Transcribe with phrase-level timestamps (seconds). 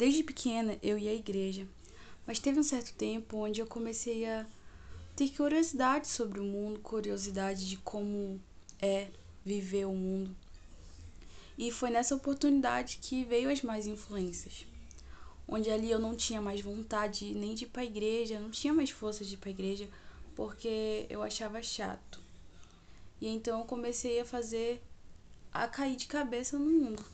[0.00, 1.68] Desde pequena eu ia à igreja,
[2.26, 4.46] mas teve um certo tempo onde eu comecei a
[5.14, 8.40] ter curiosidade sobre o mundo, curiosidade de como
[8.80, 9.08] é
[9.44, 10.34] viver o mundo.
[11.58, 14.66] E foi nessa oportunidade que veio as mais influências.
[15.46, 18.72] Onde ali eu não tinha mais vontade nem de ir para a igreja, não tinha
[18.72, 19.86] mais força de ir para a igreja,
[20.34, 22.22] porque eu achava chato.
[23.20, 24.82] E então eu comecei a fazer
[25.52, 27.04] a cair de cabeça no mundo.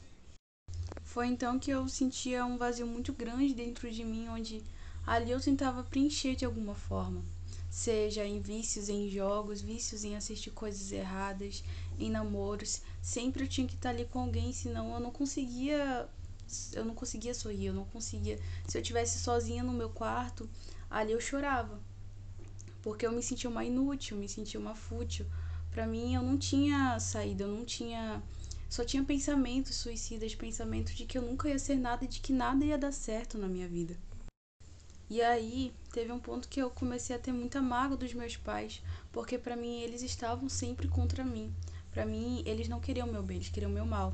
[1.17, 4.62] Foi então que eu sentia um vazio muito grande dentro de mim, onde
[5.07, 7.24] ali eu tentava preencher de alguma forma,
[7.70, 11.65] seja em vícios em jogos, vícios em assistir coisas erradas,
[11.98, 16.07] em namoros, sempre eu tinha que estar ali com alguém, senão eu não conseguia
[16.74, 18.38] eu não conseguia sorrir, eu não conseguia.
[18.69, 20.46] Se eu tivesse sozinha no meu quarto,
[20.91, 21.80] ali eu chorava.
[22.83, 25.24] Porque eu me sentia uma inútil, me sentia uma fútil.
[25.71, 28.23] Para mim eu não tinha saída, eu não tinha
[28.69, 32.33] só tinha pensamentos suicidas, pensamentos de que eu nunca ia ser nada e de que
[32.33, 33.97] nada ia dar certo na minha vida.
[35.09, 38.82] E aí teve um ponto que eu comecei a ter muita mágoa dos meus pais,
[39.13, 41.55] porque para mim eles estavam sempre contra mim.
[41.93, 44.13] Para mim eles não queriam meu bem, eles queriam meu mal.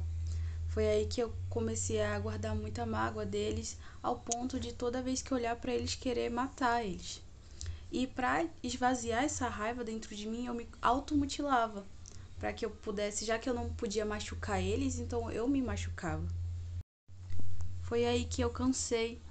[0.69, 5.23] Foi aí que eu comecei a guardar muita mágoa deles, ao ponto de toda vez
[5.23, 7.23] que olhar para eles querer matar eles.
[7.91, 11.85] E para esvaziar essa raiva dentro de mim, eu me automutilava
[12.43, 16.27] para que eu pudesse, já que eu não podia machucar eles, então eu me machucava.
[17.83, 19.23] Foi aí que eu cansei.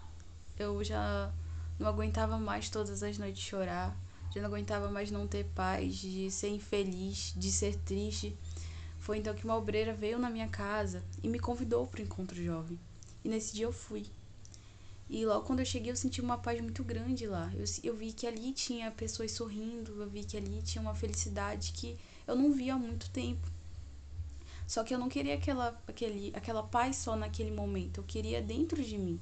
[0.58, 1.30] Eu já
[1.78, 3.94] não aguentava mais todas as noites chorar,
[4.34, 8.34] já não aguentava mais não ter paz, de ser infeliz, de ser triste.
[8.98, 12.42] Foi então que uma obreira veio na minha casa e me convidou para o encontro
[12.42, 12.80] jovem.
[13.26, 14.06] E nesse dia eu fui.
[15.10, 17.52] E logo quando eu cheguei, eu senti uma paz muito grande lá.
[17.56, 21.74] Eu, eu vi que ali tinha pessoas sorrindo, eu vi que ali tinha uma felicidade
[21.74, 22.00] que
[22.32, 23.48] eu não via há muito tempo.
[24.66, 28.82] Só que eu não queria aquela, aquele, aquela paz só naquele momento, eu queria dentro
[28.82, 29.20] de mim.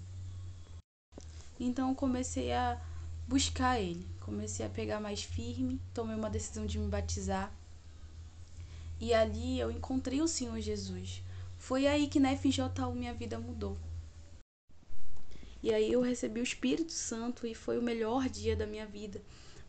[1.60, 2.80] Então eu comecei a
[3.28, 7.52] buscar ele, comecei a pegar mais firme, tomei uma decisão de me batizar.
[9.00, 11.24] E ali eu encontrei o Senhor Jesus.
[11.58, 13.78] Foi aí que na FJU minha vida mudou.
[15.62, 19.22] E aí eu recebi o Espírito Santo e foi o melhor dia da minha vida,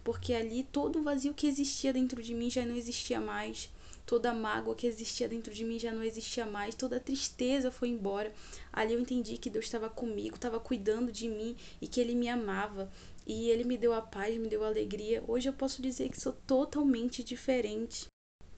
[0.03, 3.71] porque ali todo o vazio que existia dentro de mim já não existia mais,
[4.11, 7.71] toda a mágoa que existia dentro de mim já não existia mais, toda a tristeza
[7.71, 8.33] foi embora.
[8.73, 12.29] Ali eu entendi que Deus estava comigo, estava cuidando de mim e que Ele me
[12.29, 12.91] amava.
[13.27, 15.23] E Ele me deu a paz, me deu a alegria.
[15.29, 18.07] Hoje eu posso dizer que sou totalmente diferente.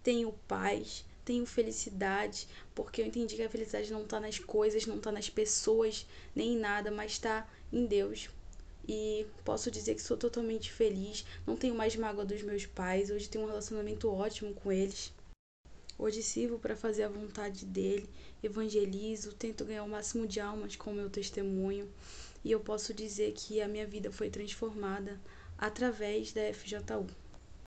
[0.03, 4.97] Tenho paz, tenho felicidade, porque eu entendi que a felicidade não está nas coisas, não
[4.97, 8.31] está nas pessoas, nem em nada, mas está em Deus.
[8.88, 13.28] E posso dizer que sou totalmente feliz, não tenho mais mágoa dos meus pais, hoje
[13.28, 15.12] tenho um relacionamento ótimo com eles.
[15.98, 18.09] Hoje sirvo para fazer a vontade dele,
[18.43, 21.88] evangelizo, tento ganhar o máximo de almas com o meu testemunho,
[22.44, 25.20] e eu posso dizer que a minha vida foi transformada
[25.56, 27.22] através da FJU.